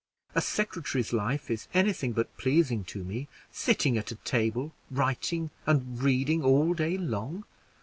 A 0.33 0.41
secretary's 0.41 1.13
life 1.13 1.51
is 1.51 1.67
any 1.75 1.93
thing 1.93 2.13
but 2.13 2.35
pleasing 2.35 2.83
to 2.85 3.03
me, 3.03 3.27
sitting 3.51 3.99
at 3.99 4.09
a 4.11 4.15
table 4.15 4.73
writing 4.89 5.51
and 5.67 6.01
reading 6.01 6.43
all 6.43 6.73
day 6.73 6.97
long. 6.97 7.45